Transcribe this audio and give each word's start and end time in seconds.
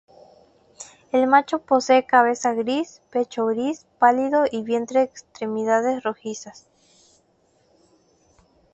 El 1.11 1.27
macho 1.27 1.59
posee 1.59 2.07
cabeza 2.07 2.53
gris, 2.55 3.03
pecho 3.11 3.45
gris 3.45 3.85
pálido 3.99 4.45
y 4.51 4.63
vientre 4.63 5.01
y 5.01 5.03
extremidades 5.03 6.01
rojizas. 6.01 6.65